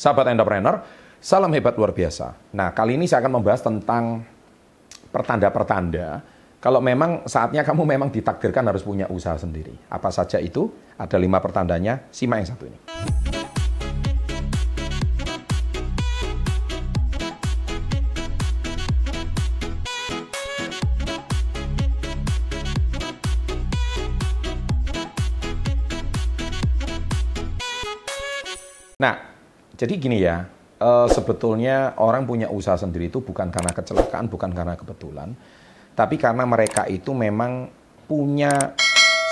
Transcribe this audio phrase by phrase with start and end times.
[0.00, 0.80] Sahabat entrepreneur,
[1.20, 2.32] salam hebat luar biasa.
[2.56, 4.24] Nah, kali ini saya akan membahas tentang
[5.12, 6.24] pertanda-pertanda
[6.56, 9.76] kalau memang saatnya kamu memang ditakdirkan harus punya usaha sendiri.
[9.92, 10.72] Apa saja itu?
[10.96, 12.80] Ada lima pertandanya, simak yang satu ini.
[29.00, 29.29] Nah,
[29.80, 30.44] jadi gini ya,
[30.76, 35.32] uh, sebetulnya orang punya usaha sendiri itu bukan karena kecelakaan, bukan karena kebetulan,
[35.96, 37.72] tapi karena mereka itu memang
[38.04, 38.76] punya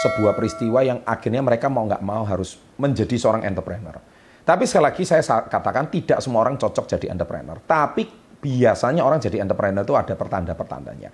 [0.00, 4.00] sebuah peristiwa yang akhirnya mereka mau nggak mau harus menjadi seorang entrepreneur.
[4.40, 7.60] Tapi sekali lagi saya katakan tidak semua orang cocok jadi entrepreneur.
[7.60, 8.08] Tapi
[8.40, 11.12] biasanya orang jadi entrepreneur itu ada pertanda-pertandanya.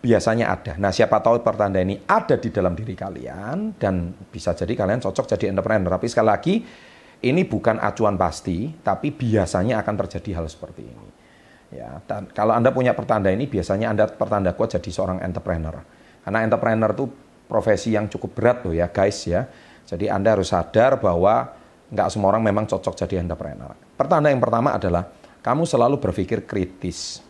[0.00, 0.72] Biasanya ada.
[0.80, 5.28] Nah siapa tahu pertanda ini ada di dalam diri kalian dan bisa jadi kalian cocok
[5.36, 5.92] jadi entrepreneur.
[5.92, 6.54] Tapi sekali lagi
[7.20, 11.08] ini bukan acuan pasti, tapi biasanya akan terjadi hal seperti ini.
[11.70, 15.84] Ya, dan kalau Anda punya pertanda ini, biasanya Anda pertanda kuat jadi seorang entrepreneur.
[16.24, 17.06] Karena entrepreneur itu
[17.46, 19.46] profesi yang cukup berat loh ya guys ya.
[19.86, 21.52] Jadi Anda harus sadar bahwa
[21.92, 23.76] nggak semua orang memang cocok jadi entrepreneur.
[23.94, 25.06] Pertanda yang pertama adalah
[25.44, 27.20] kamu selalu berpikir kritis.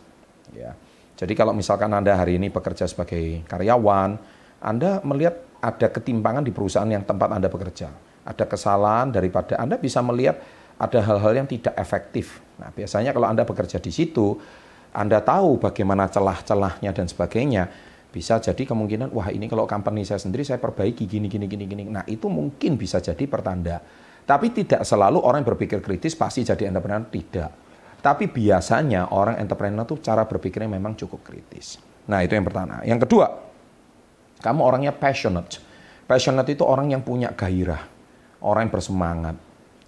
[0.55, 0.73] Ya.
[1.19, 4.17] Jadi kalau misalkan Anda hari ini bekerja sebagai karyawan,
[4.63, 9.99] Anda melihat ada ketimpangan di perusahaan yang tempat Anda bekerja ada kesalahan daripada Anda bisa
[10.05, 10.37] melihat
[10.81, 12.41] ada hal-hal yang tidak efektif.
[12.57, 14.37] Nah, biasanya kalau Anda bekerja di situ,
[14.93, 17.69] Anda tahu bagaimana celah-celahnya dan sebagainya.
[18.11, 21.83] Bisa jadi kemungkinan, wah ini kalau company saya sendiri saya perbaiki gini, gini, gini, gini.
[21.87, 23.79] Nah, itu mungkin bisa jadi pertanda.
[24.27, 27.49] Tapi tidak selalu orang berpikir kritis pasti jadi entrepreneur, tidak.
[28.01, 31.79] Tapi biasanya orang entrepreneur tuh cara berpikirnya memang cukup kritis.
[32.09, 32.81] Nah, itu yang pertama.
[32.83, 33.31] Yang kedua,
[34.43, 35.61] kamu orangnya passionate.
[36.09, 37.90] Passionate itu orang yang punya gairah
[38.41, 39.35] orang yang bersemangat.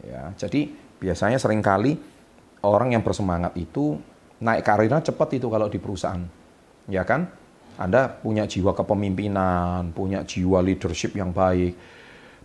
[0.04, 0.70] Ya, jadi
[1.02, 2.00] biasanya sering kali
[2.64, 4.00] orang yang bersemangat itu
[4.40, 6.24] naik karirnya cepat itu kalau di perusahaan.
[6.88, 7.28] Ya kan?
[7.76, 11.74] Anda punya jiwa kepemimpinan, punya jiwa leadership yang baik,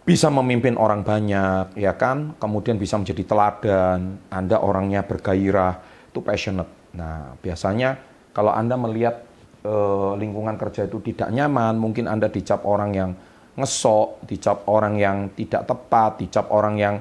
[0.08, 2.32] bisa memimpin orang banyak, ya kan?
[2.40, 6.96] Kemudian bisa menjadi teladan, Anda orangnya bergairah, itu passionate.
[6.96, 8.00] Nah, biasanya
[8.32, 9.20] kalau Anda melihat
[9.68, 13.10] eh, lingkungan kerja itu tidak nyaman, mungkin Anda dicap orang yang
[13.58, 16.94] ngesok, dicap orang yang tidak tepat, dicap orang yang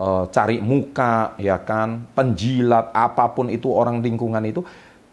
[0.00, 4.64] uh, cari muka, ya kan, penjilat, apa pun itu orang lingkungan itu,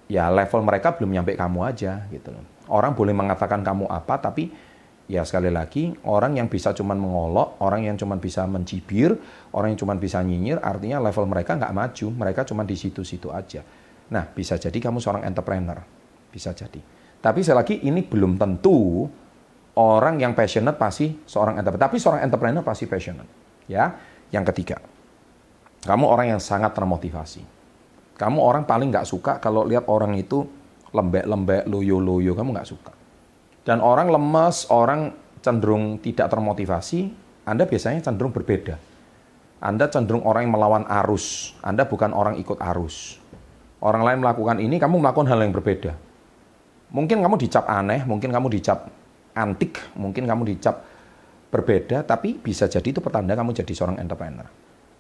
[0.08, 2.44] ya level mereka belum nyampe kamu aja gitu loh.
[2.72, 4.48] Orang boleh mengatakan kamu apa, tapi
[5.08, 9.16] ya sekali lagi orang yang bisa cuman mengolok, orang yang cuman bisa mencibir,
[9.52, 13.64] orang yang cuman bisa nyinyir, artinya level mereka nggak maju, mereka cuma di situ-situ aja.
[14.08, 15.80] Nah, bisa jadi kamu seorang entrepreneur,
[16.32, 16.80] bisa jadi.
[17.20, 19.08] Tapi sekali lagi ini belum tentu
[19.78, 21.86] orang yang passionate pasti seorang entrepreneur.
[21.86, 23.30] Tapi seorang entrepreneur pasti passionate.
[23.70, 23.94] Ya.
[24.28, 24.84] Yang ketiga,
[25.88, 27.48] kamu orang yang sangat termotivasi.
[28.20, 30.44] Kamu orang paling nggak suka kalau lihat orang itu
[30.92, 32.92] lembek-lembek, loyo-loyo, kamu nggak suka.
[33.64, 37.08] Dan orang lemes, orang cenderung tidak termotivasi,
[37.48, 38.76] Anda biasanya cenderung berbeda.
[39.64, 41.56] Anda cenderung orang yang melawan arus.
[41.64, 43.22] Anda bukan orang ikut arus.
[43.80, 45.94] Orang lain melakukan ini, kamu melakukan hal yang berbeda.
[46.92, 48.92] Mungkin kamu dicap aneh, mungkin kamu dicap
[49.38, 50.82] antik, mungkin kamu dicap
[51.48, 54.50] berbeda, tapi bisa jadi itu pertanda kamu jadi seorang entrepreneur.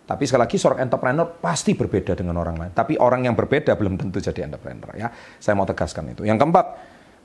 [0.07, 2.71] Tapi sekali lagi seorang entrepreneur pasti berbeda dengan orang lain.
[2.71, 5.11] Tapi orang yang berbeda belum tentu jadi entrepreneur ya.
[5.35, 6.23] Saya mau tegaskan itu.
[6.23, 6.65] Yang keempat,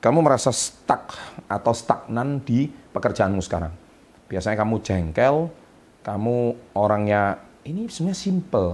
[0.03, 1.15] kamu merasa stuck
[1.47, 3.71] atau stagnan di pekerjaanmu sekarang.
[4.27, 5.47] Biasanya kamu jengkel,
[6.03, 8.69] kamu orangnya ini sebenarnya simple.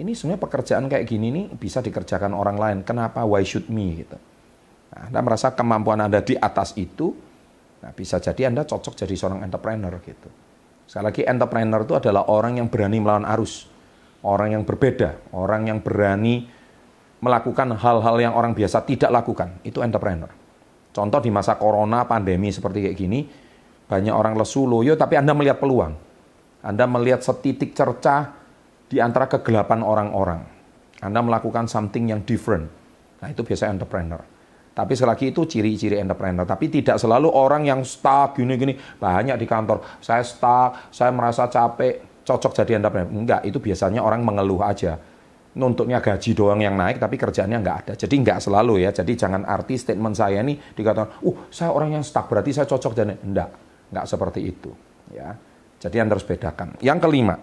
[0.00, 2.78] Ini sebenarnya pekerjaan kayak gini nih bisa dikerjakan orang lain.
[2.80, 3.28] Kenapa?
[3.28, 4.16] Why should me gitu.
[4.88, 7.12] Nah, anda merasa kemampuan Anda di atas itu,
[7.84, 10.32] Nah, bisa jadi Anda cocok jadi seorang entrepreneur gitu.
[10.88, 13.68] Sekali lagi entrepreneur itu adalah orang yang berani melawan arus,
[14.24, 16.48] orang yang berbeda, orang yang berani
[17.20, 19.60] melakukan hal-hal yang orang biasa tidak lakukan.
[19.60, 20.32] Itu entrepreneur.
[20.96, 23.20] Contoh di masa corona, pandemi seperti kayak gini,
[23.84, 25.92] banyak orang lesu, loyo, tapi Anda melihat peluang.
[26.64, 28.32] Anda melihat setitik cercah
[28.88, 30.40] di antara kegelapan orang-orang.
[31.04, 32.64] Anda melakukan something yang different.
[33.20, 34.24] Nah, itu biasanya entrepreneur.
[34.74, 36.42] Tapi sekali lagi itu ciri-ciri entrepreneur.
[36.42, 38.74] Tapi tidak selalu orang yang stuck gini-gini.
[38.74, 43.14] Banyak di kantor, saya stuck, saya merasa capek, cocok jadi entrepreneur.
[43.14, 44.98] Enggak, itu biasanya orang mengeluh aja.
[45.54, 47.92] Nuntutnya gaji doang yang naik, tapi kerjaannya enggak ada.
[47.94, 48.90] Jadi enggak selalu ya.
[48.90, 52.92] Jadi jangan arti statement saya ini dikatakan, uh saya orang yang stuck, berarti saya cocok
[52.98, 53.14] jadi.
[53.22, 53.54] Enggak,
[53.94, 54.74] enggak seperti itu.
[55.14, 55.38] ya.
[55.78, 56.74] Jadi Anda harus bedakan.
[56.82, 57.38] Yang kelima,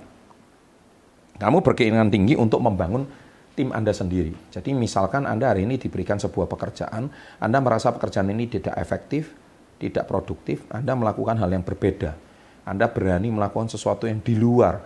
[1.40, 3.08] kamu berkeinginan tinggi untuk membangun
[3.54, 4.32] tim Anda sendiri.
[4.52, 9.36] Jadi misalkan Anda hari ini diberikan sebuah pekerjaan, Anda merasa pekerjaan ini tidak efektif,
[9.82, 12.16] tidak produktif, Anda melakukan hal yang berbeda.
[12.64, 14.80] Anda berani melakukan sesuatu yang di luar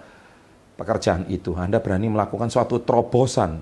[0.79, 3.62] pekerjaan itu, Anda berani melakukan suatu terobosan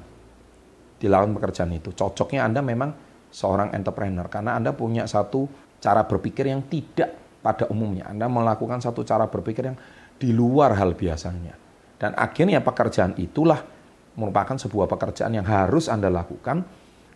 [0.98, 1.92] di lawan pekerjaan itu.
[1.92, 2.94] Cocoknya Anda memang
[3.34, 5.50] seorang entrepreneur karena Anda punya satu
[5.82, 8.08] cara berpikir yang tidak pada umumnya.
[8.08, 9.78] Anda melakukan satu cara berpikir yang
[10.16, 11.60] di luar hal biasanya.
[12.00, 13.73] Dan akhirnya pekerjaan itulah
[14.16, 16.66] merupakan sebuah pekerjaan yang harus Anda lakukan.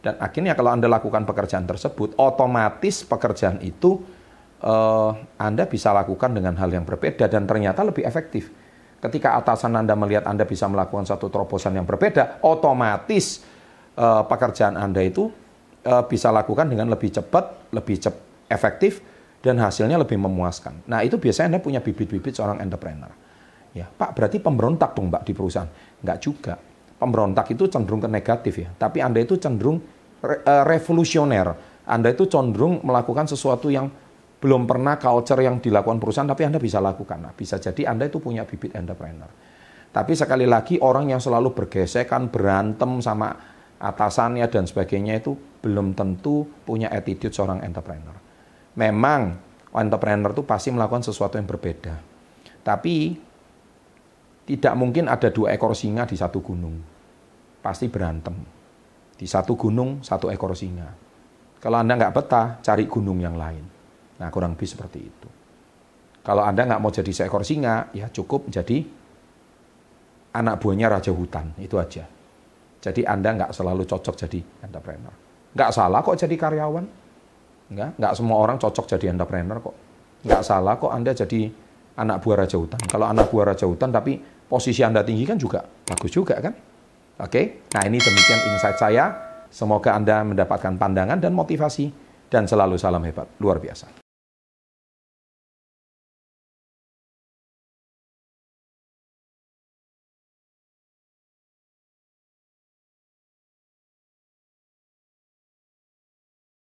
[0.01, 4.01] Dan akhirnya kalau Anda lakukan pekerjaan tersebut, otomatis pekerjaan itu
[4.61, 5.11] eh,
[5.41, 8.49] Anda bisa lakukan dengan hal yang berbeda dan ternyata lebih efektif.
[8.97, 13.45] Ketika atasan Anda melihat Anda bisa melakukan satu terobosan yang berbeda, otomatis
[13.97, 15.47] eh, pekerjaan Anda itu
[15.87, 18.15] uh, bisa lakukan dengan lebih cepat, lebih cep
[18.51, 18.99] efektif,
[19.39, 20.83] dan hasilnya lebih memuaskan.
[20.91, 23.11] Nah itu biasanya Anda punya bibit-bibit seorang entrepreneur.
[23.71, 25.69] Ya, Pak berarti pemberontak dong Mbak di perusahaan?
[26.01, 26.55] Enggak juga.
[26.97, 29.77] Pemberontak itu cenderung ke negatif ya, tapi Anda itu cenderung
[30.17, 31.53] re uh, revolusioner.
[31.85, 33.87] Anda itu cenderung melakukan sesuatu yang
[34.37, 37.21] belum pernah culture yang dilakukan perusahaan, tapi Anda bisa lakukan.
[37.21, 39.29] Nah, bisa jadi Anda itu punya bibit entrepreneur.
[39.93, 43.33] Tapi sekali lagi orang yang selalu bergesekan, berantem sama
[43.77, 48.13] atasannya dan sebagainya itu belum tentu punya attitude seorang entrepreneur.
[48.77, 49.37] Memang
[49.73, 51.97] entrepreneur itu pasti melakukan sesuatu yang berbeda.
[52.61, 53.17] Tapi
[54.47, 56.79] tidak mungkin ada dua ekor singa di satu gunung.
[57.59, 58.31] Pasti berantem.
[59.19, 60.87] Di satu gunung, satu ekor singa.
[61.59, 63.65] Kalau Anda nggak betah, cari gunung yang lain.
[64.23, 65.29] Nah, kurang lebih seperti itu.
[66.23, 68.87] Kalau Anda nggak mau jadi seekor singa, ya cukup jadi
[70.31, 71.51] anak buahnya raja hutan.
[71.59, 72.07] Itu aja.
[72.79, 75.11] Jadi Anda nggak selalu cocok jadi entrepreneur.
[75.51, 76.85] Nggak salah kok jadi karyawan.
[77.67, 79.75] Nggak, nggak semua orang cocok jadi entrepreneur kok.
[80.23, 81.51] Nggak salah kok Anda jadi
[81.97, 82.79] anak buah Raja Hutan.
[82.85, 86.55] Kalau anak buah Raja Hutan tapi posisi Anda tinggi kan juga bagus juga kan.
[87.17, 89.05] Oke, nah ini demikian insight saya.
[89.47, 92.09] Semoga Anda mendapatkan pandangan dan motivasi.
[92.27, 94.06] Dan selalu salam hebat, luar biasa.